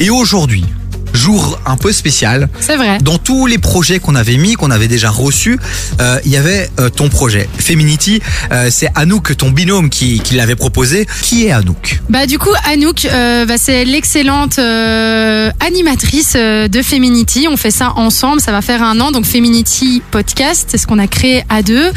Et 0.00 0.10
aujourd'hui, 0.10 0.64
jour 1.12 1.58
un 1.66 1.76
peu 1.76 1.92
spécial. 1.92 2.48
C'est 2.60 2.76
vrai. 2.76 2.98
Dans 3.02 3.18
tous 3.18 3.46
les 3.46 3.58
projets 3.58 3.98
qu'on 3.98 4.14
avait 4.14 4.36
mis, 4.36 4.54
qu'on 4.54 4.70
avait 4.70 4.88
déjà 4.88 5.10
reçus, 5.10 5.58
euh, 6.00 6.18
il 6.24 6.30
y 6.30 6.36
avait 6.36 6.70
euh, 6.78 6.88
ton 6.90 7.08
projet. 7.08 7.48
Feminity, 7.58 8.20
euh, 8.52 8.68
c'est 8.70 8.88
Anouk, 8.94 9.36
ton 9.36 9.50
binôme, 9.50 9.90
qui, 9.90 10.20
qui 10.20 10.34
l'avait 10.34 10.56
proposé. 10.56 11.06
Qui 11.22 11.46
est 11.46 11.50
Anouk 11.50 12.00
Bah 12.08 12.26
du 12.26 12.38
coup 12.38 12.52
Anouk, 12.70 13.08
bah, 13.46 13.58
c'est 13.58 13.84
l'excellente 13.84 14.58
animatrice 14.58 16.34
de 16.34 16.82
Feminity. 16.82 17.48
On 17.50 17.56
fait 17.56 17.70
ça 17.70 17.92
ensemble, 17.96 18.40
ça 18.40 18.52
va 18.52 18.62
faire 18.62 18.82
un 18.82 19.00
an. 19.00 19.10
Donc 19.10 19.26
Feminity 19.26 20.02
Podcast, 20.10 20.68
c'est 20.70 20.78
ce 20.78 20.86
qu'on 20.86 20.98
a 20.98 21.08
créé 21.08 21.44
à 21.48 21.62
deux. 21.62 21.90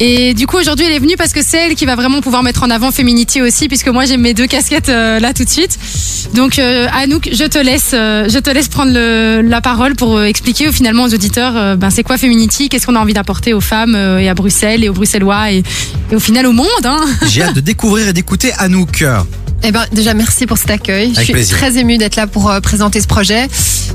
Et 0.00 0.34
du 0.34 0.46
coup 0.46 0.56
aujourd'hui 0.58 0.84
elle 0.86 0.92
est 0.92 0.98
venue 0.98 1.16
parce 1.16 1.32
que 1.32 1.40
c'est 1.42 1.58
elle 1.68 1.74
qui 1.74 1.86
va 1.86 1.94
vraiment 1.96 2.20
pouvoir 2.20 2.42
mettre 2.42 2.62
en 2.64 2.70
avant 2.70 2.90
Feminity 2.90 3.40
aussi, 3.42 3.68
puisque 3.68 3.88
moi 3.88 4.04
j'ai 4.04 4.16
mes 4.16 4.34
deux 4.34 4.46
casquettes 4.46 4.88
euh, 4.88 5.20
là 5.20 5.32
tout 5.32 5.44
de 5.44 5.48
suite. 5.50 5.78
Donc 6.34 6.58
euh, 6.58 6.86
Anouk, 6.92 7.28
je 7.32 7.44
te 7.44 7.58
laisse, 7.58 7.90
euh, 7.94 8.28
je 8.28 8.38
te 8.38 8.50
laisse 8.50 8.68
prendre 8.68 8.92
le- 8.92 9.40
la 9.42 9.60
parole 9.60 9.94
pour 9.94 10.20
expliquer 10.22 10.70
finalement 10.72 11.04
aux 11.04 11.14
auditeurs, 11.14 11.56
euh, 11.56 11.76
ben 11.76 11.90
c'est 11.90 12.02
quoi 12.02 12.18
Feminity, 12.18 12.68
qu'est-ce 12.68 12.86
qu'on 12.86 12.96
a 12.96 13.00
envie 13.00 13.14
d'apporter 13.14 13.54
aux 13.54 13.60
femmes 13.60 13.94
euh, 13.94 14.18
et 14.18 14.28
à 14.28 14.34
Bruxelles 14.34 14.82
et 14.82 14.88
aux 14.88 14.94
Bruxellois 14.94 15.52
et, 15.52 15.62
et 16.10 16.16
au 16.16 16.20
final 16.20 16.46
au 16.46 16.52
monde. 16.52 16.66
Hein? 16.84 17.00
J'ai 17.28 17.42
hâte 17.42 17.54
de 17.54 17.60
découvrir 17.60 18.08
et 18.08 18.12
d'écouter 18.12 18.52
Anouk. 18.58 19.04
Eh 19.66 19.72
ben, 19.72 19.86
déjà, 19.92 20.12
merci 20.12 20.44
pour 20.46 20.58
cet 20.58 20.70
accueil. 20.70 21.14
Je 21.16 21.22
suis 21.22 21.32
plaisir. 21.32 21.56
très 21.56 21.78
émue 21.78 21.96
d'être 21.96 22.16
là 22.16 22.26
pour 22.26 22.50
euh, 22.50 22.60
présenter 22.60 23.00
ce 23.00 23.06
projet. 23.06 23.46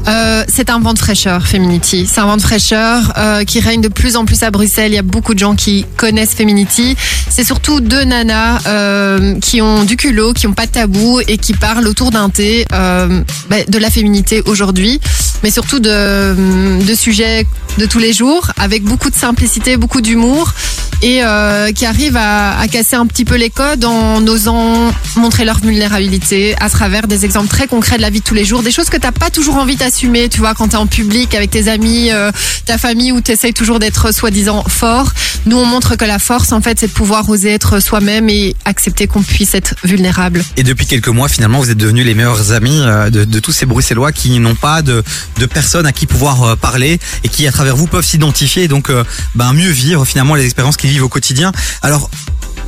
Euh, 0.08 0.44
c'est 0.48 0.70
un 0.70 0.80
vent 0.80 0.94
de 0.94 1.00
fraîcheur, 1.00 1.46
Feminity. 1.46 2.08
C'est 2.12 2.20
un 2.20 2.26
vent 2.26 2.38
de 2.38 2.42
fraîcheur 2.42 3.14
euh, 3.18 3.44
qui 3.44 3.60
règne 3.60 3.82
de 3.82 3.88
plus 3.88 4.16
en 4.16 4.26
plus 4.26 4.44
à 4.44 4.52
Bruxelles. 4.52 4.92
Il 4.92 4.96
y 4.96 5.00
a 5.00 5.04
beaucoup 5.04 5.34
de 5.34 5.40
gens 5.40 5.56
qui 5.56 5.86
connaissent 5.98 6.34
Feminity. 6.34 6.96
C'est 7.30 7.44
surtout 7.44 7.80
deux 7.80 8.04
nanas 8.04 8.62
euh, 8.68 9.40
qui 9.40 9.62
ont 9.62 9.84
du 9.84 9.98
culot, 9.98 10.34
qui 10.34 10.48
ont 10.48 10.54
pas 10.54 10.66
de 10.66 10.72
tabou 10.72 11.20
et 11.28 11.38
qui 11.38 11.54
parlent 11.54 11.88
autour 11.88 12.12
d'un 12.12 12.30
thé 12.30 12.66
euh, 12.74 13.22
bah, 13.50 13.58
de 13.68 13.78
la 13.78 13.90
féminité 13.90 14.42
aujourd'hui, 14.46 15.00
mais 15.44 15.52
surtout 15.52 15.80
de, 15.80 16.82
de 16.84 16.96
sujets 16.96 17.46
de 17.78 17.86
tous 17.86 18.00
les 18.00 18.14
jours, 18.14 18.52
avec 18.58 18.84
beaucoup 18.84 19.10
de 19.10 19.16
simplicité, 19.16 19.78
beaucoup 19.78 20.02
d'humour 20.02 20.54
et 21.02 21.24
euh, 21.24 21.72
qui 21.72 21.86
arrivent 21.86 22.18
à, 22.18 22.60
à 22.60 22.68
casser 22.68 22.96
un 22.96 23.06
petit 23.06 23.26
peu 23.26 23.36
les 23.36 23.50
codes 23.50 23.86
en 23.86 24.26
osant 24.28 24.92
montrer 25.16 25.46
leur 25.46 25.60
vulnérabilité 25.60 26.56
à 26.60 26.70
travers 26.70 27.08
des 27.08 27.26
exemples 27.26 27.48
très 27.48 27.68
concrets 27.68 27.98
de 27.98 28.02
la 28.02 28.10
vie 28.10 28.20
de 28.20 28.24
tous 28.24 28.34
les 28.34 28.46
jours, 28.46 28.64
des 28.64 28.72
choses 28.72 28.90
que 28.90 28.98
t'as 28.98 29.12
pas 29.12 29.30
toujours 29.30 29.56
envie 29.56 29.76
d'assumer, 29.76 30.30
tu 30.30 30.40
vois, 30.40 30.54
quand 30.54 30.70
t'es 30.70 30.78
en 30.78 30.88
public 30.88 31.36
avec 31.36 31.52
tes 31.52 31.68
amis, 31.68 32.12
euh, 32.12 32.32
ta 32.66 32.78
famille, 32.78 33.12
où 33.12 33.22
t'essayes 33.22 33.54
toujours 33.54 33.80
d'être 33.80 34.14
soi-disant 34.14 34.64
fort. 34.68 35.14
Nous, 35.46 35.58
on 35.58 35.66
montre 35.66 35.96
que 35.96 36.06
la 36.06 36.20
force, 36.20 36.52
en 36.52 36.62
fait, 36.62 36.80
c'est 36.80 36.88
de 36.88 36.92
pouvoir 36.92 37.30
oser 37.30 37.50
être 37.50 37.80
soi-même 37.80 38.30
et 38.30 38.56
accepter 38.66 39.08
qu'on 39.08 39.24
puisse 39.24 39.56
être 39.56 39.76
vulnérable. 39.84 40.44
Et 40.58 40.64
depuis 40.64 40.86
quelques 40.86 41.08
mois, 41.08 41.30
finalement, 41.30 41.60
vous 41.60 41.70
êtes 41.70 41.78
devenus 41.78 42.06
les 42.06 42.14
meilleurs 42.14 42.52
amis 42.52 42.80
euh, 42.82 43.10
de, 43.10 43.40
tous 43.40 43.52
ces 43.52 43.66
Bruxellois 43.66 44.12
qui 44.12 44.40
n'ont 44.40 44.56
pas 44.56 44.82
de, 44.82 45.04
de 45.38 45.46
personnes 45.46 45.86
à 45.86 45.92
qui 45.92 46.06
pouvoir 46.06 46.44
euh, 46.44 46.56
parler 46.56 47.00
et 47.24 47.30
qui, 47.30 47.48
à 47.48 47.52
travers 47.52 47.76
vous, 47.76 47.88
peuvent 47.88 48.06
s'identifier 48.06 48.64
et 48.64 48.68
donc 48.68 48.90
euh, 48.90 49.04
ben, 49.36 49.54
mieux 49.54 49.70
vivre 49.70 50.06
finalement 50.06 50.36
les 50.36 50.46
expériences 50.46 50.78
qu'ils 50.78 50.89
au 51.00 51.10
quotidien. 51.10 51.52
Alors, 51.82 52.10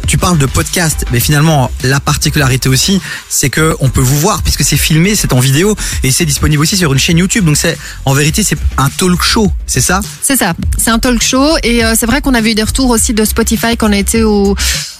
tu 0.08 0.18
parles 0.18 0.38
de 0.38 0.46
podcast, 0.46 1.06
mais 1.12 1.20
finalement, 1.20 1.72
la 1.84 2.00
particularité 2.00 2.70
aussi, 2.70 3.02
c'est 3.30 3.50
que 3.50 3.76
on 3.80 3.90
peut 3.90 4.02
vous 4.02 4.18
voir 4.18 4.42
puisque 4.44 4.64
c'est 4.64 4.78
filmé, 4.78 5.16
c'est 5.16 5.34
en 5.34 5.40
vidéo 5.40 5.76
et 6.04 6.12
c'est 6.12 6.26
disponible 6.26 6.62
aussi 6.62 6.78
sur 6.78 6.92
une 6.92 7.00
chaîne 7.00 7.18
YouTube. 7.18 7.46
Donc 7.46 7.58
c'est, 7.58 7.78
en 8.06 8.14
vérité, 8.14 8.44
c'est 8.44 8.58
un 8.78 8.90
talk 8.90 9.22
show, 9.22 9.52
c'est 9.66 9.82
ça? 9.82 10.02
C'est 10.22 10.38
ça, 10.38 10.54
c'est 10.78 10.90
un 10.90 11.00
talk 11.00 11.24
show 11.24 11.56
et 11.64 11.84
euh, 11.84 11.94
c'est 11.98 12.06
vrai 12.06 12.22
qu'on 12.22 12.34
avait 12.34 12.52
eu 12.52 12.56
des 12.56 12.64
retours 12.64 12.90
aussi 12.90 13.14
de 13.14 13.24
Spotify 13.26 13.78
quand 13.78 13.90
on 13.90 13.94
été 13.94 14.24
au 14.24 14.56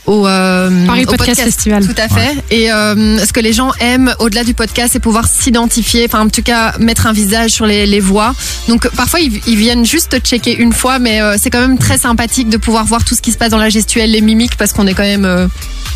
au, 0.06 0.26
euh, 0.28 0.86
Paris 0.88 1.04
au 1.06 1.12
Podcast 1.12 1.42
Festival. 1.42 1.86
Tout 1.86 1.96
à 2.02 2.08
fait. 2.10 2.36
Et 2.50 2.72
euh, 2.72 3.24
ce 3.26 3.32
que 3.32 3.40
les 3.40 3.54
gens 3.54 3.72
aiment 3.80 4.14
au-delà 4.20 4.44
du 4.44 4.54
podcast, 4.54 4.90
c'est 4.94 5.00
pouvoir 5.00 5.28
s'identifier, 5.28 6.06
enfin 6.08 6.22
en 6.26 6.30
tout 6.30 6.42
cas 6.42 6.74
mettre 6.80 7.08
un 7.08 7.14
visage 7.14 7.52
sur 7.52 7.66
les, 7.66 7.86
les 7.86 8.00
voix. 8.00 8.34
Donc 8.68 8.90
parfois 8.90 9.20
ils, 9.20 9.40
ils 9.48 9.56
viennent 9.58 9.86
juste 9.86 10.20
checker 10.24 10.56
une 10.58 10.74
fois, 10.74 11.00
mais 11.00 11.22
euh, 11.22 11.36
c'est 11.40 11.50
quand 11.50 11.62
même 11.62 11.78
très 11.78 11.98
sympathique 11.98 12.50
de 12.50 12.58
pouvoir 12.58 12.86
voir 12.86 13.04
tout 13.06 13.16
ce 13.16 13.22
qui 13.22 13.32
se 13.32 13.38
passe 13.38 13.52
dans 13.52 13.58
la 13.58 13.70
gestuelle, 13.70 14.12
les 14.12 14.22
mimiques, 14.22 14.58
parce 14.58 14.74
qu'on 14.74 14.88
est 14.88 14.94
quand 14.94 15.04
même. 15.04 15.26
euh, 15.26 15.48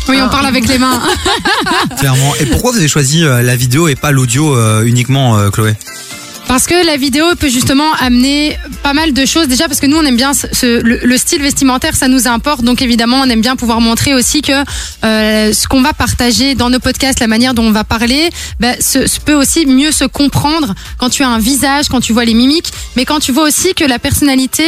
Oui, 0.08 0.18
on 0.22 0.28
parle 0.28 0.46
avec 0.46 0.68
les 0.68 0.78
mains. 0.78 1.00
Clairement. 1.98 2.32
Et 2.40 2.46
pourquoi 2.46 2.70
vous 2.72 2.78
avez 2.78 2.88
choisi 2.88 3.22
la 3.22 3.56
vidéo 3.56 3.88
et 3.88 3.96
pas 3.96 4.12
l'audio 4.12 4.56
uniquement, 4.82 5.50
Chloé? 5.50 5.74
Parce 6.48 6.66
que 6.66 6.86
la 6.86 6.96
vidéo 6.96 7.24
peut 7.38 7.48
justement 7.48 7.92
amener 7.98 8.56
pas 8.82 8.92
mal 8.92 9.12
de 9.12 9.26
choses. 9.26 9.48
Déjà 9.48 9.66
parce 9.66 9.80
que 9.80 9.86
nous 9.86 9.96
on 9.96 10.04
aime 10.04 10.16
bien 10.16 10.32
ce, 10.32 10.80
le, 10.80 11.00
le 11.02 11.18
style 11.18 11.42
vestimentaire, 11.42 11.96
ça 11.96 12.08
nous 12.08 12.28
importe. 12.28 12.62
Donc 12.62 12.82
évidemment 12.82 13.20
on 13.20 13.28
aime 13.28 13.40
bien 13.40 13.56
pouvoir 13.56 13.80
montrer 13.80 14.14
aussi 14.14 14.42
que 14.42 14.52
euh, 14.52 15.52
ce 15.52 15.66
qu'on 15.66 15.82
va 15.82 15.92
partager 15.92 16.54
dans 16.54 16.70
nos 16.70 16.78
podcasts, 16.78 17.20
la 17.20 17.26
manière 17.26 17.52
dont 17.52 17.64
on 17.64 17.72
va 17.72 17.84
parler, 17.84 18.30
ben, 18.60 18.76
ce, 18.80 19.06
ce 19.06 19.20
peut 19.20 19.34
aussi 19.34 19.66
mieux 19.66 19.92
se 19.92 20.04
comprendre 20.04 20.74
quand 20.98 21.10
tu 21.10 21.24
as 21.24 21.28
un 21.28 21.38
visage, 21.38 21.88
quand 21.88 22.00
tu 22.00 22.12
vois 22.12 22.24
les 22.24 22.34
mimiques, 22.34 22.70
mais 22.94 23.04
quand 23.04 23.18
tu 23.18 23.32
vois 23.32 23.44
aussi 23.44 23.74
que 23.74 23.84
la 23.84 23.98
personnalité 23.98 24.64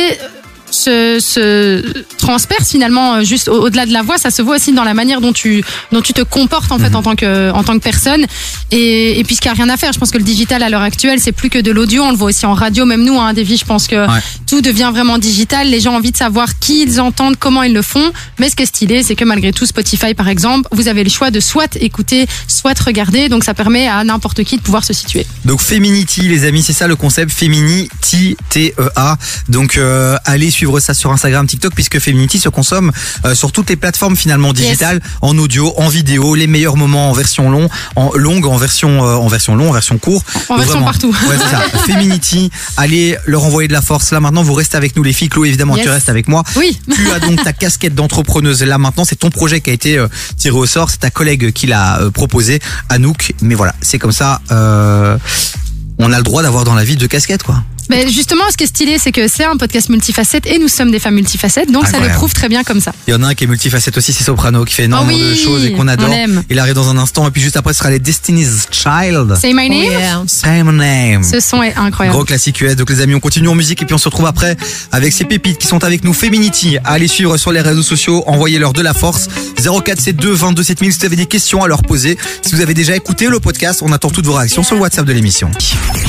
se, 0.71 1.19
se 1.21 1.83
transperce 2.29 2.69
finalement 2.71 3.15
euh, 3.15 3.23
juste 3.25 3.49
au- 3.49 3.63
au-delà 3.65 3.87
de 3.87 3.93
la 3.93 4.03
voix 4.03 4.19
ça 4.19 4.31
se 4.31 4.43
voit 4.43 4.57
aussi 4.57 4.73
dans 4.73 4.85
la 4.85 4.95
manière 4.95 5.21
dont 5.21 5.33
tu 5.33 5.65
dont 5.93 6.03
tu 6.03 6.13
te 6.13 6.23
comportes 6.23 6.71
en 6.73 6.79
fait 6.79 6.95
en 6.95 7.03
tant 7.03 7.17
que 7.17 7.51
en 7.53 7.63
tant 7.65 7.75
que 7.79 7.83
personne. 7.93 8.25
Et, 8.71 9.19
et 9.19 9.25
puis 9.25 9.35
ce 9.35 9.41
qu'il 9.41 9.51
n'y 9.51 9.59
a 9.59 9.63
rien 9.65 9.73
à 9.73 9.77
faire 9.77 9.93
je 9.93 9.99
pense 9.99 10.11
que 10.11 10.19
le 10.19 10.25
digital 10.25 10.63
à 10.63 10.69
l'heure 10.69 10.83
actuelle 10.83 11.19
c'est 11.21 11.33
plus 11.33 11.49
que 11.51 11.59
de 11.59 11.71
l'audio. 11.71 12.03
On 12.03 12.11
le 12.11 12.17
voit 12.17 12.29
aussi 12.29 12.45
en 12.47 12.55
radio 12.55 12.85
même 12.85 13.05
nous 13.05 13.19
hein, 13.19 13.33
Davy 13.33 13.57
je 13.57 13.65
pense 13.65 13.87
que 13.87 13.99
Ouais. 14.09 14.21
tout 14.47 14.61
devient 14.61 14.91
vraiment 14.93 15.19
digital. 15.19 15.69
Les 15.69 15.81
gens 15.81 15.93
ont 15.93 15.97
envie 15.97 16.13
de 16.13 16.17
savoir 16.17 16.59
qui 16.59 16.83
ils 16.83 17.01
entendent 17.01 17.37
comment 17.39 17.63
ils 17.63 17.73
le 17.75 17.83
font. 17.83 18.11
Mais 18.39 18.49
ce 18.51 18.57
qui 18.57 18.63
est 18.63 18.67
stylé 18.67 19.03
c'est 19.03 19.17
que 19.17 19.25
malgré 19.25 19.53
tout 19.53 19.67
Spotify 19.67 20.13
par 20.15 20.29
exemple 20.29 20.69
vous 20.73 20.87
avez 20.89 21.03
le 21.05 21.11
choix 21.11 21.31
de 21.31 21.41
soit 21.41 21.77
écouter 21.77 22.27
soit 22.47 22.79
regarder. 22.79 23.29
Donc 23.29 23.45
ça 23.45 23.55
permet 23.55 23.89
à 23.89 24.05
n'importe 24.05 24.45
qui 24.45 24.57
de 24.57 24.63
pouvoir 24.63 24.85
se 24.85 24.93
situer. 24.93 25.27
Donc 25.45 25.61
Feminity, 25.61 26.23
les 26.23 26.45
amis, 26.45 26.63
c'est 26.63 26.73
ça 26.73 26.87
le 26.87 26.97
concept. 26.97 27.31
Feminity, 27.33 28.37
T-E-A. 28.51 29.17
Donc 29.49 29.77
euh, 29.77 30.17
allez 30.25 30.51
suivre 30.51 30.81
ça 30.81 30.95
sur 30.95 31.11
Instagram, 31.13 31.47
TikTok, 31.47 31.75
puisque 31.75 31.99
Feminity 31.99 32.18
se 32.27 32.49
consomme 32.49 32.91
euh, 33.25 33.35
sur 33.35 33.53
toutes 33.53 33.69
les 33.71 33.77
plateformes 33.77 34.17
finalement 34.17 34.53
digitales, 34.53 35.01
en 35.23 35.37
audio, 35.39 35.73
en 35.77 35.89
vidéo, 35.89 36.35
les 36.35 36.47
meilleurs 36.47 36.77
moments 36.77 37.11
en 37.11 37.13
version 37.13 37.51
long, 37.51 37.69
en 37.97 38.11
longue, 38.15 38.47
en 38.47 38.57
version 38.57 39.05
euh, 39.05 39.15
en 39.15 39.29
version 39.29 39.55
long, 39.57 39.71
en 39.71 39.73
version 39.73 39.99
court. 39.99 40.23
En 40.49 40.57
Donc, 40.57 40.59
version 40.59 40.67
vraiment, 40.81 40.87
partout. 40.87 41.15
Ouais, 41.29 41.37
c'est 41.41 41.51
ça. 41.51 41.79
Feminity, 41.87 42.51
allez 42.77 43.17
leur 43.27 43.45
envoyer 43.45 43.69
de 43.69 43.73
la 43.73 43.83
force. 43.83 44.11
Là 44.11 44.21
maintenant, 44.21 44.43
vous 44.43 44.55
restez 44.55 44.77
avec 44.77 44.97
nous 44.97 45.03
les 45.03 45.13
filles. 45.13 45.29
Chloé, 45.29 45.49
évidemment, 45.49 45.77
Yes. 45.77 45.85
tu 45.85 45.91
restes 45.91 46.09
avec 46.09 46.27
moi. 46.29 46.43
oui 46.57 46.81
Tu 46.95 47.11
as 47.13 47.21
donc 47.27 47.43
ta 47.45 47.53
casquette 47.53 47.95
d'entrepreneuse 47.95 48.63
là 48.63 48.79
maintenant, 48.79 49.05
c'est 49.05 49.17
ton 49.17 49.31
projet 49.31 49.61
qui 49.61 49.71
a 49.71 49.73
été 49.73 49.99
euh, 49.99 50.09
tiré 50.37 50.57
au 50.57 50.67
sort, 50.67 50.91
c'est 50.91 50.99
ta 50.99 51.11
collègue 51.11 51.53
qui 51.53 51.67
l'a 51.67 52.01
euh, 52.01 52.11
proposé, 52.11 52.61
Anouk. 52.89 53.35
Mais 53.43 53.55
voilà, 53.55 53.75
c'est 53.83 53.99
comme 53.99 54.13
ça. 54.13 54.41
on 54.51 56.13
a 56.13 56.17
le 56.17 56.23
droit 56.23 56.43
d'avoir 56.43 56.65
dans 56.65 56.75
la 56.75 56.85
vie 56.85 56.97
deux 56.97 57.09
casquettes, 57.09 57.43
quoi. 57.43 57.63
Mais 57.89 58.09
justement, 58.09 58.45
ce 58.51 58.57
qui 58.57 58.65
est 58.65 58.69
stylé, 58.69 58.99
c'est 58.99 59.13
que 59.13 59.29
c'est 59.29 59.45
un 59.45 59.57
podcast 59.57 59.89
multifacette 59.89 60.47
et 60.47 60.59
nous 60.59 60.69
sommes 60.69 60.91
des 60.91 60.99
femmes 60.99 61.15
multifacettes, 61.15 61.71
donc 61.71 61.87
ça 61.87 61.99
le 62.01 62.09
prouve 62.09 62.33
très 62.33 62.49
bien 62.49 62.63
comme 62.65 62.81
ça. 62.81 62.93
Il 63.07 63.13
y 63.13 63.15
en 63.15 63.23
a 63.23 63.29
un 63.29 63.35
qui 63.35 63.45
est 63.45 63.47
multifacette 63.47 63.97
aussi, 63.97 64.13
c'est 64.13 64.25
Soprano, 64.25 64.65
qui 64.65 64.75
fait 64.75 64.85
énormément 64.85 65.19
Ah 65.21 65.25
oui, 65.25 65.31
de 65.31 65.35
choses 65.35 65.65
et 65.65 65.73
qu'on 65.73 65.85
on 65.85 65.89
adore. 65.89 66.11
Il 66.51 66.59
arrive 66.59 66.75
dans 66.75 66.89
un 66.89 66.99
instant, 66.99 67.27
et 67.27 67.31
puis 67.31 67.41
juste 67.43 67.57
après, 67.57 67.73
ce 67.73 67.79
sera 67.79 67.91
les 67.91 67.99
Destiny's 67.99 68.67
Child. 68.71 69.37
Say 69.41 69.53
my 69.55 69.69
name. 69.69 69.91
yeah. 69.93 70.23
Say 70.27 70.63
my 70.63 70.73
name. 70.73 71.23
Ce 71.25 71.41
son 71.41 71.63
est 71.63 71.75
incroyable. 71.77 72.17
Gros 72.17 72.25
classique 72.25 72.61
US. 72.61 72.77
Donc 72.77 72.91
les 72.91 73.01
amis, 73.01 73.15
on 73.15 73.21
continue 73.21 73.49
en 73.49 73.55
musique 73.55 73.81
et 73.83 73.85
puis 73.87 73.95
on 73.95 73.99
se 73.99 74.09
retrouve 74.09 74.27
après 74.27 74.57
avec 74.93 75.13
ces 75.13 75.25
pépites 75.25 75.59
qui 75.59 75.67
sont 75.67 75.83
avec 75.85 76.05
nous. 76.05 76.13
Feminity, 76.13 76.79
allez 76.85 77.09
suivre 77.09 77.37
sur 77.37 77.53
les 77.53 77.61
réseaux 77.61 77.83
sociaux, 77.83 78.23
envoyez-leur 78.27 78.73
de 78.73 78.83
la 78.83 78.95
force. 78.95 79.29
0472 79.63 80.41
22 80.41 80.63
7000 80.63 80.93
si 80.93 80.99
vous 81.01 81.07
avez 81.07 81.17
des 81.17 81.27
questions 81.27 81.63
à 81.63 81.69
leur 81.69 81.83
poser. 81.83 82.19
Si 82.43 82.55
vous 82.55 82.61
avez 82.61 82.75
déjà 82.75 82.95
écouté 82.97 83.27
le 83.29 83.41
podcast, 83.41 83.81
on 83.83 83.93
attend 83.93 84.11
toutes 84.11 84.27
vos 84.27 84.35
réactions 84.35 84.63
sur 84.63 84.75
le 84.77 84.83
WhatsApp 84.83 85.07
de 85.07 85.13
l'émission. 85.13 85.51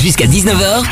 Jusqu'à 0.02 0.26
19h, 0.26 0.84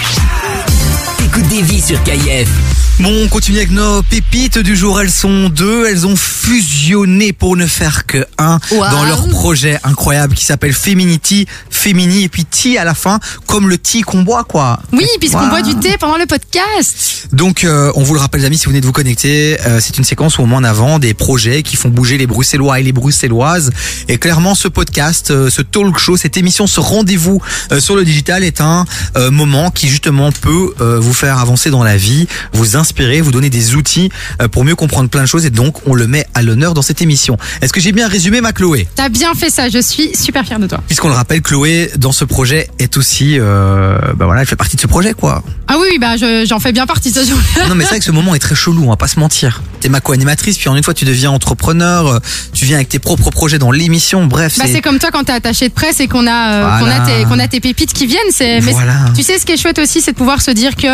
écoute 1.27 1.47
des 1.49 1.61
sur 1.81 2.01
KIF. 2.03 2.66
Bon, 2.99 3.13
on 3.25 3.27
continue 3.27 3.57
avec 3.57 3.69
nos 3.69 4.01
pépites 4.01 4.57
du 4.57 4.75
jour. 4.75 4.99
Elles 4.99 5.11
sont 5.11 5.49
deux. 5.49 5.85
Elles 5.85 6.07
ont 6.07 6.15
fusionné 6.15 7.31
pour 7.31 7.55
ne 7.55 7.67
faire 7.67 8.07
que 8.07 8.25
un 8.39 8.59
Wow. 8.71 8.89
dans 8.89 9.03
leur 9.05 9.27
projet 9.29 9.77
incroyable 9.83 10.33
qui 10.33 10.43
s'appelle 10.45 10.73
Feminity, 10.73 11.45
Femini 11.69 12.23
et 12.23 12.29
puis 12.29 12.43
Tea 12.45 12.79
à 12.79 12.85
la 12.85 12.95
fin, 12.95 13.19
comme 13.45 13.69
le 13.69 13.77
tea 13.77 14.01
qu'on 14.01 14.23
boit, 14.23 14.45
quoi. 14.45 14.79
Oui, 14.93 15.05
puisqu'on 15.19 15.43
Wow. 15.43 15.49
boit 15.49 15.61
du 15.61 15.75
thé 15.75 15.95
pendant 15.99 16.17
le 16.17 16.25
podcast. 16.25 17.27
Donc, 17.33 17.63
euh, 17.65 17.91
on 17.95 18.01
vous 18.01 18.15
le 18.15 18.19
rappelle, 18.19 18.41
les 18.41 18.47
amis, 18.47 18.57
si 18.57 18.65
vous 18.65 18.71
venez 18.71 18.81
de 18.81 18.85
vous 18.87 18.91
connecter, 18.93 19.59
euh, 19.67 19.79
c'est 19.79 19.97
une 19.99 20.03
séquence 20.03 20.39
où 20.39 20.41
on 20.41 20.47
met 20.47 20.55
en 20.55 20.63
avant 20.63 20.97
des 20.97 21.13
projets 21.13 21.61
qui 21.61 21.75
font 21.75 21.89
bouger 21.89 22.17
les 22.17 22.25
Bruxellois 22.25 22.79
et 22.79 22.83
les 22.83 22.93
Bruxelloises. 22.93 23.69
Et 24.07 24.17
clairement, 24.17 24.55
ce 24.55 24.67
podcast, 24.69 25.29
euh, 25.29 25.51
ce 25.51 25.61
talk 25.61 25.99
show, 25.99 26.17
cette 26.17 26.35
émission, 26.37 26.65
ce 26.65 26.79
rendez-vous 26.79 27.41
sur 27.79 27.95
le 27.95 28.03
digital 28.03 28.43
est 28.43 28.59
un 28.59 28.85
moment 29.31 29.69
qui 29.69 29.87
justement 29.87 30.31
peut 30.31 30.73
vous 30.79 31.13
faire 31.13 31.37
avancer 31.39 31.69
dans 31.69 31.83
la 31.83 31.97
vie, 31.97 32.27
vous 32.53 32.75
inspirer, 32.75 32.86
vous 33.21 33.31
donner 33.31 33.49
des 33.49 33.75
outils 33.75 34.09
euh, 34.41 34.47
pour 34.47 34.63
mieux 34.63 34.75
comprendre 34.75 35.09
plein 35.09 35.21
de 35.21 35.27
choses. 35.27 35.45
Et 35.45 35.49
donc, 35.49 35.87
on 35.87 35.93
le 35.95 36.07
met 36.07 36.25
à 36.33 36.41
l'honneur 36.41 36.73
dans 36.73 36.81
cette 36.81 37.01
émission. 37.01 37.37
Est-ce 37.61 37.73
que 37.73 37.79
j'ai 37.79 37.91
bien 37.91 38.07
résumé 38.07 38.41
ma 38.41 38.53
Chloé? 38.53 38.87
T'as 38.95 39.09
bien 39.09 39.33
fait 39.33 39.49
ça, 39.49 39.69
je 39.69 39.79
suis 39.81 40.15
super 40.15 40.45
fière 40.45 40.59
de 40.59 40.67
toi. 40.67 40.81
Puisqu'on 40.87 41.07
le 41.09 41.13
rappelle, 41.13 41.41
Chloé 41.41 41.91
dans 41.97 42.11
ce 42.11 42.25
projet, 42.25 42.69
est 42.79 42.97
aussi, 42.97 43.37
euh, 43.39 43.97
bah 44.15 44.25
voilà, 44.25 44.41
elle 44.41 44.47
fait 44.47 44.55
partie 44.55 44.75
de 44.75 44.81
ce 44.81 44.87
projet, 44.87 45.13
quoi. 45.13 45.43
Ah 45.67 45.75
oui, 45.79 45.97
bah 45.99 46.17
je- 46.17 46.45
j'en 46.47 46.59
fais 46.59 46.71
bien 46.71 46.85
partie. 46.85 47.11
Ça, 47.11 47.21
Non, 47.67 47.75
mais 47.75 47.83
c'est 47.83 47.89
vrai 47.91 47.99
que 47.99 48.05
ce 48.05 48.11
moment 48.11 48.35
est 48.35 48.39
très 48.39 48.55
chelou, 48.55 48.83
on 48.85 48.89
va 48.89 48.95
pas 48.95 49.07
se 49.07 49.19
mentir. 49.19 49.61
T'es 49.79 49.89
ma 49.89 49.99
co-animatrice, 49.99 50.57
puis 50.57 50.69
en 50.69 50.75
une 50.75 50.83
fois, 50.83 50.93
tu 50.93 51.05
deviens 51.05 51.31
entrepreneur, 51.31 52.07
euh, 52.07 52.19
tu 52.53 52.65
viens 52.65 52.77
avec 52.77 52.89
tes 52.89 52.99
propres 52.99 53.29
projets 53.29 53.59
dans 53.59 53.71
l'émission, 53.71 54.25
bref. 54.25 54.57
Bah, 54.57 54.65
c'est 54.71 54.81
comme 54.81 54.99
toi 54.99 55.09
quand 55.11 55.23
t'es 55.25 55.33
attaché 55.33 55.67
de 55.69 55.73
presse 55.73 55.99
et 55.99 56.07
qu'on 56.07 56.25
a, 56.27 56.53
euh, 56.53 56.85
a, 56.85 57.05
tes, 57.05 57.23
qu'on 57.25 57.39
a 57.39 57.47
tes 57.47 57.59
pépites 57.59 57.93
qui 57.93 58.07
viennent. 58.07 58.19
C'est, 58.31 58.59
Voilà. 58.59 58.93
tu 59.15 59.23
sais, 59.23 59.37
ce 59.39 59.45
qui 59.45 59.51
est 59.53 59.57
chouette 59.57 59.79
aussi, 59.79 60.01
c'est 60.01 60.11
de 60.13 60.17
pouvoir 60.17 60.41
se 60.41 60.51
dire 60.51 60.75
que 60.75 60.87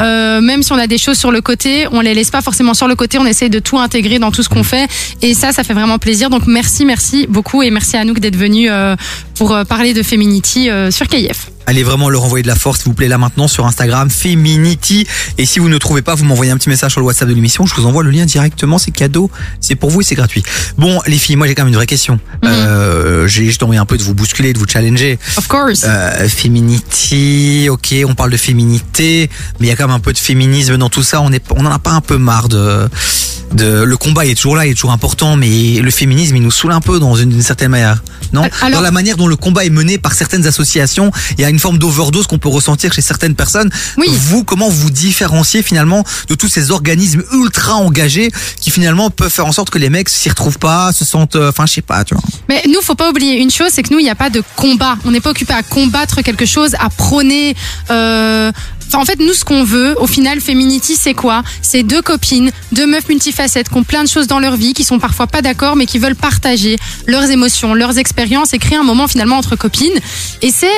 euh, 0.00 0.40
même 0.40 0.62
si 0.62 0.72
on 0.72 0.78
a 0.78 0.86
des 0.86 0.98
choses 0.98 1.18
sur 1.18 1.30
le 1.30 1.39
côté, 1.40 1.86
on 1.92 2.00
les 2.00 2.14
laisse 2.14 2.30
pas 2.30 2.42
forcément 2.42 2.74
sur 2.74 2.88
le 2.88 2.94
côté. 2.94 3.18
On 3.18 3.26
essaye 3.26 3.50
de 3.50 3.58
tout 3.58 3.78
intégrer 3.78 4.18
dans 4.18 4.30
tout 4.30 4.42
ce 4.42 4.48
qu'on 4.48 4.62
fait. 4.62 4.88
Et 5.22 5.34
ça, 5.34 5.52
ça 5.52 5.64
fait 5.64 5.74
vraiment 5.74 5.98
plaisir. 5.98 6.30
Donc 6.30 6.46
merci, 6.46 6.84
merci 6.84 7.26
beaucoup 7.28 7.62
et 7.62 7.70
merci 7.70 7.96
à 7.96 8.00
Anouk 8.00 8.20
d'être 8.20 8.36
venu 8.36 8.70
euh, 8.70 8.96
pour 9.40 9.54
euh, 9.54 9.64
parler 9.64 9.94
de 9.94 10.02
Feminity 10.02 10.68
euh, 10.68 10.90
sur 10.90 11.08
KF. 11.08 11.50
Allez 11.64 11.82
vraiment 11.82 12.10
leur 12.10 12.24
envoyer 12.24 12.42
de 12.42 12.46
la 12.46 12.54
force, 12.54 12.80
s'il 12.80 12.88
vous 12.88 12.94
plaît, 12.94 13.08
là 13.08 13.16
maintenant 13.16 13.48
sur 13.48 13.64
Instagram, 13.64 14.10
Feminity. 14.10 15.06
Et 15.38 15.46
si 15.46 15.60
vous 15.60 15.70
ne 15.70 15.78
trouvez 15.78 16.02
pas, 16.02 16.14
vous 16.14 16.26
m'envoyez 16.26 16.52
un 16.52 16.58
petit 16.58 16.68
message 16.68 16.92
sur 16.92 17.00
le 17.00 17.06
WhatsApp 17.06 17.26
de 17.26 17.32
l'émission. 17.32 17.64
Je 17.64 17.74
vous 17.74 17.86
envoie 17.86 18.02
le 18.02 18.10
lien 18.10 18.26
directement. 18.26 18.76
C'est 18.76 18.90
cadeau, 18.90 19.30
c'est 19.58 19.76
pour 19.76 19.88
vous 19.88 20.02
et 20.02 20.04
c'est 20.04 20.14
gratuit. 20.14 20.42
Bon, 20.76 21.00
les 21.06 21.16
filles, 21.16 21.36
moi 21.36 21.46
j'ai 21.46 21.54
quand 21.54 21.62
même 21.62 21.70
une 21.70 21.76
vraie 21.76 21.86
question. 21.86 22.20
Euh, 22.44 23.26
j'ai 23.28 23.46
juste 23.46 23.62
envie 23.62 23.78
un 23.78 23.86
peu 23.86 23.96
de 23.96 24.02
vous 24.02 24.12
bousculer, 24.12 24.52
de 24.52 24.58
vous 24.58 24.68
challenger. 24.68 25.18
Of 25.38 25.48
course. 25.48 25.84
Euh, 25.84 26.28
féminity, 26.28 27.68
ok, 27.70 27.94
on 28.06 28.14
parle 28.14 28.32
de 28.32 28.36
féminité, 28.36 29.30
mais 29.58 29.68
il 29.68 29.70
y 29.70 29.72
a 29.72 29.76
quand 29.76 29.86
même 29.86 29.96
un 29.96 30.00
peu 30.00 30.12
de 30.12 30.18
féminisme 30.18 30.76
dans 30.76 30.90
tout 30.90 31.02
ça. 31.02 31.22
On 31.22 31.32
est, 31.32 31.42
on 31.50 31.64
en 31.64 31.72
a 31.72 31.78
pas 31.78 31.92
un 31.92 32.02
peu 32.02 32.18
marre 32.18 32.50
de, 32.50 32.90
de, 33.52 33.82
le 33.82 33.96
combat 33.96 34.26
est 34.26 34.34
toujours 34.34 34.56
là, 34.56 34.66
il 34.66 34.72
est 34.72 34.74
toujours 34.74 34.92
important, 34.92 35.36
mais 35.36 35.80
le 35.80 35.90
féminisme 35.90 36.36
il 36.36 36.42
nous 36.42 36.50
saoule 36.50 36.72
un 36.72 36.80
peu 36.80 36.98
dans 36.98 37.14
une, 37.16 37.42
certaine 37.42 37.70
manière, 37.70 38.02
non? 38.32 38.48
Alors- 38.60 38.78
Dans 38.78 38.84
la 38.84 38.90
manière 38.90 39.16
dont 39.16 39.26
le 39.26 39.36
combat 39.36 39.64
est 39.64 39.70
mené 39.70 39.98
par 39.98 40.12
certaines 40.12 40.46
associations, 40.46 41.10
il 41.36 41.40
y 41.40 41.44
a 41.44 41.50
une 41.50 41.58
forme 41.58 41.78
d'overdose 41.78 42.26
qu'on 42.26 42.38
peut 42.38 42.48
ressentir 42.48 42.92
chez 42.92 43.02
certaines 43.02 43.34
personnes. 43.34 43.70
Oui. 43.96 44.06
Vous, 44.10 44.44
comment 44.44 44.68
vous 44.68 44.80
vous 44.82 44.90
différenciez 44.90 45.62
finalement 45.62 46.04
de 46.28 46.34
tous 46.34 46.48
ces 46.48 46.70
organismes 46.70 47.22
ultra 47.32 47.74
engagés 47.74 48.30
qui 48.60 48.70
finalement 48.70 49.10
peuvent 49.10 49.30
faire 49.30 49.46
en 49.46 49.52
sorte 49.52 49.70
que 49.70 49.78
les 49.78 49.90
mecs 49.90 50.08
s'y 50.08 50.28
retrouvent 50.28 50.58
pas, 50.58 50.92
se 50.92 51.04
sentent, 51.04 51.36
euh, 51.36 51.50
enfin 51.50 51.66
je 51.66 51.74
sais 51.74 51.82
pas, 51.82 52.04
tu 52.04 52.14
vois? 52.14 52.22
Mais 52.48 52.62
nous, 52.68 52.80
faut 52.82 52.94
pas 52.94 53.10
oublier 53.10 53.40
une 53.40 53.50
chose, 53.50 53.68
c'est 53.72 53.82
que 53.82 53.92
nous, 53.92 53.98
il 53.98 54.04
n'y 54.04 54.10
a 54.10 54.14
pas 54.14 54.30
de 54.30 54.42
combat. 54.56 54.96
On 55.04 55.10
n'est 55.10 55.20
pas 55.20 55.30
occupé 55.30 55.52
à 55.52 55.62
combattre 55.62 56.22
quelque 56.22 56.46
chose, 56.46 56.74
à 56.78 56.88
prôner. 56.90 57.54
Euh... 57.90 58.52
En 58.94 59.04
fait, 59.04 59.18
nous, 59.20 59.32
ce 59.32 59.44
qu'on 59.44 59.62
veut, 59.64 59.94
au 60.00 60.06
final, 60.06 60.40
Feminity, 60.40 60.96
c'est 60.96 61.14
quoi? 61.14 61.42
C'est 61.62 61.82
deux 61.82 62.02
copines, 62.02 62.50
deux 62.72 62.86
meufs 62.86 63.08
multifacettes 63.08 63.68
qui 63.68 63.76
ont 63.76 63.84
plein 63.84 64.02
de 64.02 64.08
choses 64.08 64.26
dans 64.26 64.40
leur 64.40 64.56
vie, 64.56 64.74
qui 64.74 64.84
sont 64.84 64.98
parfois 64.98 65.26
pas 65.26 65.42
d'accord, 65.42 65.76
mais 65.76 65.86
qui 65.86 65.98
veulent 65.98 66.16
partager 66.16 66.76
leurs 67.06 67.30
émotions, 67.30 67.72
leurs 67.74 67.98
expériences 67.98 68.52
et 68.52 68.58
créer 68.58 68.78
un 68.78 68.82
moment 68.82 69.06
finalement 69.06 69.36
entre 69.36 69.56
copines. 69.56 69.98
Et 70.42 70.50
c'est 70.50 70.68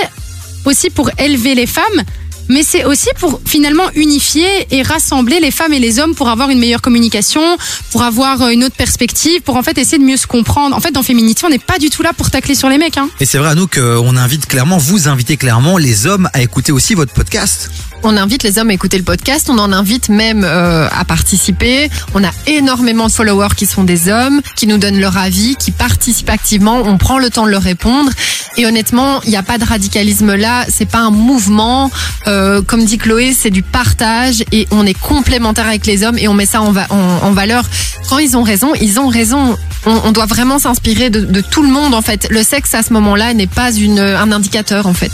aussi 0.65 0.91
pour 0.91 1.11
élever 1.19 1.55
les 1.55 1.67
femmes. 1.67 2.03
Mais 2.49 2.63
c'est 2.63 2.85
aussi 2.85 3.09
pour 3.19 3.41
finalement 3.45 3.85
unifier 3.95 4.47
et 4.71 4.83
rassembler 4.83 5.41
les 5.41 5.51
femmes 5.51 5.73
et 5.73 5.79
les 5.79 5.99
hommes 5.99 6.15
pour 6.15 6.29
avoir 6.29 6.51
une 6.51 6.59
meilleure 6.59 6.83
communication, 6.83 7.43
pour 7.91 8.03
avoir 8.03 8.43
euh, 8.43 8.49
une 8.49 8.65
autre 8.65 8.77
perspective, 8.77 9.41
pour 9.43 9.57
en 9.57 9.63
fait 9.63 9.79
essayer 9.79 9.99
de 9.99 10.05
mieux 10.05 10.17
se 10.17 10.27
comprendre. 10.27 10.77
En 10.77 10.81
fait, 10.81 10.91
dans 10.91 11.03
Féminité, 11.03 11.45
on 11.47 11.51
n'est 11.51 11.59
pas 11.59 11.79
du 11.79 11.91
tout 11.91 12.03
là 12.03 12.13
pour 12.13 12.31
tacler 12.31 12.55
sur 12.55 12.69
les 12.69 12.79
mecs. 12.79 12.99
Hein. 12.99 13.09
Et 13.21 13.27
c'est 13.27 13.39
vrai 13.39 13.49
à 13.49 13.55
nous 13.55 13.67
qu'on 13.67 14.17
invite 14.17 14.47
clairement, 14.47 14.79
vous 14.79 15.09
invitez 15.09 15.37
clairement 15.37 15.79
les 15.79 16.07
hommes 16.07 16.29
à 16.33 16.43
écouter 16.43 16.73
aussi 16.73 16.95
votre 16.95 17.13
podcast. 17.13 17.71
On 18.05 18.17
invite 18.17 18.43
les 18.43 18.59
hommes 18.59 18.71
à 18.71 18.73
écouter 18.73 18.99
le 18.99 19.05
podcast, 19.05 19.49
on 19.49 19.59
en 19.59 19.73
invite 19.73 20.09
même 20.09 20.43
euh, 20.43 20.89
à 20.91 21.05
participer. 21.05 21.89
On 22.15 22.25
a 22.25 22.31
énormément 22.49 23.07
de 23.07 23.13
followers 23.13 23.55
qui 23.57 23.65
sont 23.65 23.85
des 23.85 24.09
hommes, 24.09 24.41
qui 24.57 24.67
nous 24.67 24.77
donnent 24.77 24.99
leur 24.99 25.17
avis, 25.17 25.55
qui 25.55 25.71
participent 25.71 26.31
activement. 26.31 26.83
On 26.85 26.99
prend 26.99 27.19
le 27.19 27.31
temps 27.31 27.47
de 27.47 27.51
leur 27.51 27.63
répondre. 27.63 28.11
Et 28.57 28.67
honnêtement, 28.67 29.23
il 29.23 29.31
n'y 29.31 29.37
a 29.37 29.43
pas 29.43 29.59
de 29.59 29.65
radicalisme 29.65 30.35
là. 30.35 30.67
C'est 30.69 30.89
pas 30.89 30.99
un 30.99 31.11
mouvement. 31.11 31.91
Euh, 32.27 32.63
comme 32.63 32.85
dit 32.85 32.99
Chloé, 32.99 33.35
c'est 33.39 33.51
du 33.51 33.63
partage 33.63 34.45
et 34.53 34.67
on 34.71 34.85
est 34.87 34.99
complémentaire 34.99 35.67
avec 35.67 35.87
les 35.87 36.05
hommes 36.05 36.19
et 36.19 36.29
on 36.29 36.35
met 36.35 36.47
ça 36.47 36.61
en, 36.61 36.73
va- 36.73 36.87
en, 36.91 36.97
en 37.23 37.33
valeur. 37.33 37.65
Quand 38.09 38.19
ils 38.19 38.37
ont 38.37 38.43
raison, 38.43 38.75
ils 38.81 39.01
ont 39.01 39.09
raison. 39.09 39.57
On, 39.85 40.13
doit 40.13 40.27
vraiment 40.27 40.61
s'inspirer 40.61 41.11
de, 41.11 41.41
tout 41.41 41.63
le 41.63 41.69
monde 41.69 41.95
en 41.95 42.03
fait. 42.03 42.29
Le 42.31 42.45
sexe 42.45 42.73
à 42.75 42.85
ce 42.85 42.93
moment-là 42.93 43.35
n'est 43.35 43.49
pas 43.49 43.71
un 43.73 44.33
indicateur 44.33 44.87
en 44.87 44.95
fait. 44.95 45.11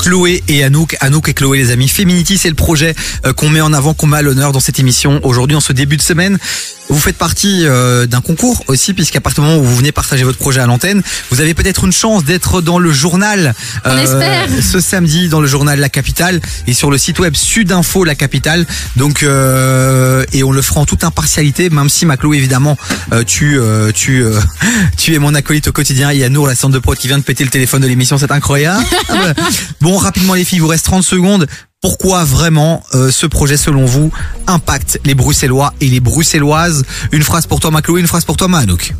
Chloé 0.00 0.42
et 0.48 0.62
Anouk, 0.64 0.96
Anouk 1.00 1.28
et 1.28 1.34
Chloé 1.34 1.58
les 1.58 1.70
amis. 1.70 1.88
Feminity, 1.88 2.36
c'est 2.36 2.48
le 2.48 2.54
projet 2.54 2.94
euh, 3.24 3.32
qu'on 3.32 3.48
met 3.48 3.60
en 3.60 3.72
avant, 3.72 3.94
qu'on 3.94 4.06
met 4.08 4.18
à 4.18 4.22
l'honneur 4.22 4.52
dans 4.52 4.60
cette 4.60 4.78
émission 4.78 5.20
aujourd'hui, 5.22 5.56
en 5.56 5.60
ce 5.60 5.72
début 5.72 5.96
de 5.96 6.02
semaine. 6.02 6.38
Vous 6.88 6.98
faites 6.98 7.16
partie 7.16 7.66
euh, 7.66 8.06
d'un 8.06 8.20
concours 8.20 8.64
aussi, 8.66 8.94
puisqu'à 8.94 9.20
partir 9.20 9.44
du 9.44 9.48
moment 9.48 9.62
où 9.62 9.64
vous 9.64 9.76
venez 9.76 9.92
partager 9.92 10.24
votre 10.24 10.38
projet 10.38 10.60
à 10.60 10.66
l'antenne, 10.66 11.02
vous 11.30 11.40
avez 11.40 11.54
peut-être 11.54 11.84
une 11.84 11.92
chance 11.92 12.24
d'être 12.24 12.60
dans 12.60 12.78
le 12.80 12.92
journal 12.92 13.54
On 13.84 13.96
espère. 13.96 14.48
ce 14.62 14.80
samedi 14.80 15.28
dans 15.28 15.40
le 15.40 15.46
journal 15.46 15.78
La 15.78 15.88
Capitale 15.88 16.40
et 16.66 16.74
sur 16.74 16.90
le 16.90 16.98
site 16.98 17.18
web 17.18 17.34
Sudinfo 17.36 18.04
La 18.04 18.14
Capitale. 18.14 18.66
Donc 18.96 19.22
euh, 19.22 20.24
et 20.32 20.42
on 20.42 20.52
le 20.52 20.62
fera 20.62 20.80
en 20.80 20.86
toute 20.86 21.04
impartialité, 21.04 21.70
même 21.70 21.88
si 21.88 22.06
ma 22.06 22.16
Chloé 22.16 22.38
évidemment 22.38 22.76
euh, 23.12 23.24
tu 23.24 23.58
euh, 23.58 23.92
tu 23.92 24.22
euh, 24.22 24.40
tu 24.96 25.14
es 25.14 25.18
mon 25.18 25.34
acolyte 25.34 25.68
au 25.68 25.72
quotidien. 25.72 26.12
Il 26.12 26.18
y 26.18 26.24
a 26.24 26.28
Nour 26.28 26.46
la 26.46 26.54
centre 26.54 26.74
de 26.74 26.78
prod 26.78 26.96
qui 26.96 27.08
vient 27.08 27.18
de 27.18 27.24
péter 27.24 27.44
le 27.44 27.50
téléphone 27.50 27.82
de 27.82 27.86
l'émission, 27.86 28.18
c'est 28.18 28.32
incroyable. 28.32 28.84
bon 29.80 29.96
rapidement 29.96 30.34
les 30.34 30.44
filles, 30.44 30.58
il 30.58 30.62
vous 30.62 30.68
reste 30.68 30.86
30 30.86 31.02
secondes. 31.02 31.46
Pourquoi 31.80 32.24
vraiment 32.24 32.82
euh, 32.94 33.10
ce 33.10 33.26
projet 33.26 33.56
selon 33.56 33.86
vous 33.86 34.12
impacte 34.46 35.00
les 35.04 35.14
Bruxellois 35.14 35.72
et 35.80 35.88
les 35.88 36.00
Bruxelloises? 36.00 36.84
Une 37.10 37.22
phrase 37.22 37.46
pour 37.46 37.58
toi 37.58 37.70
ma 37.70 37.80
Chloé, 37.80 38.00
une 38.00 38.06
phrase 38.06 38.24
pour 38.24 38.36
toi 38.36 38.48
ma 38.48 38.58
Anouk. 38.58 38.92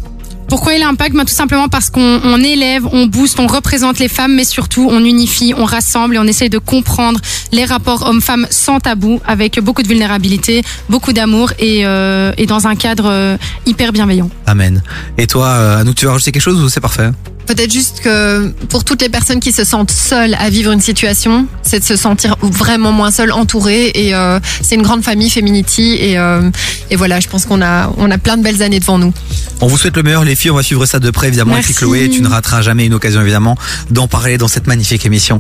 Pourquoi 0.51 0.75
il 0.75 0.83
impacte 0.83 1.15
ben, 1.15 1.25
Tout 1.25 1.33
simplement 1.33 1.69
parce 1.69 1.91
qu'on 1.91 2.21
on 2.25 2.43
élève, 2.43 2.85
on 2.93 3.07
booste, 3.07 3.39
on 3.39 3.47
représente 3.47 4.01
les 4.01 4.09
femmes, 4.09 4.35
mais 4.35 4.43
surtout 4.43 4.89
on 4.91 5.05
unifie, 5.05 5.55
on 5.57 5.65
rassemble 5.65 6.17
et 6.17 6.19
on 6.19 6.25
essaye 6.25 6.51
de 6.51 6.59
comprendre 6.59 7.21
les 7.53 7.65
rapports 7.65 8.05
hommes-femmes 8.05 8.49
sans 8.51 8.81
tabou, 8.81 9.21
avec 9.25 9.61
beaucoup 9.61 9.85
de 9.85 9.89
vulnérabilité, 9.89 10.63
beaucoup 10.89 11.13
d'amour 11.13 11.53
et, 11.61 11.87
euh, 11.87 12.33
dans 12.49 12.67
un 12.67 12.75
cadre 12.75 13.09
euh, 13.09 13.37
hyper 13.65 13.93
bienveillant. 13.93 14.29
Amen. 14.47 14.83
Et 15.19 15.29
toi 15.29 15.47
euh, 15.47 15.79
Anouk, 15.79 15.95
tu 15.95 16.07
veux 16.07 16.11
rajouter 16.11 16.33
quelque 16.33 16.43
chose 16.43 16.61
ou 16.61 16.69
c'est 16.69 16.81
parfait? 16.81 17.11
Peut-être 17.51 17.73
juste 17.73 17.99
que 18.01 18.47
pour 18.69 18.85
toutes 18.85 19.03
les 19.03 19.09
personnes 19.09 19.41
qui 19.41 19.51
se 19.51 19.65
sentent 19.65 19.91
seules 19.91 20.35
à 20.35 20.51
vivre 20.51 20.71
une 20.71 20.81
situation, 20.81 21.49
c'est 21.63 21.81
de 21.81 21.85
se 21.85 21.97
sentir 21.97 22.37
vraiment 22.43 22.93
moins 22.93 23.11
seule, 23.11 23.33
entourée. 23.33 23.91
Et 23.97 24.15
euh, 24.15 24.39
c'est 24.63 24.77
une 24.77 24.83
grande 24.83 25.03
famille, 25.03 25.29
Feminity. 25.29 25.97
Et, 26.01 26.17
euh, 26.17 26.49
et 26.91 26.97
voilà, 26.97 27.19
je 27.19 27.27
pense 27.27 27.47
qu'on 27.47 27.61
a, 27.61 27.93
on 27.97 28.09
a 28.09 28.19
plein 28.19 28.37
de 28.37 28.45
belles 28.45 28.63
années 28.63 28.79
devant 28.79 28.99
nous. 28.99 29.13
On 29.61 29.67
vous 29.67 29.77
souhaite 29.77 29.97
le 29.97 30.03
meilleur 30.03 30.25
les 30.25 30.37
filles, 30.37 30.53
on 30.53 30.57
va 30.57 30.63
suivre 30.63 30.87
ça 30.87 31.01
de 31.01 31.11
près 31.11 31.29
évidemment. 31.29 31.57
Et 31.57 31.61
puis. 31.61 31.75
Chloé, 31.75 32.09
tu 32.09 32.23
ne 32.23 32.29
rateras 32.29 32.63
jamais 32.63 32.87
une 32.87 32.95
occasion 32.95 33.21
évidemment 33.21 33.59
d'en 33.91 34.09
parler 34.09 34.39
dans 34.39 34.49
cette 34.49 34.67
magnifique 34.67 35.05
émission. 35.05 35.39